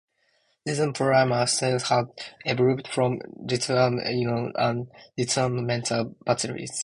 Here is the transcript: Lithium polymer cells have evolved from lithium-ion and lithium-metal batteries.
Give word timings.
Lithium 0.65 0.93
polymer 0.93 1.47
cells 1.47 1.89
have 1.89 2.09
evolved 2.43 2.87
from 2.87 3.19
lithium-ion 3.35 4.51
and 4.55 4.87
lithium-metal 5.15 6.15
batteries. 6.25 6.79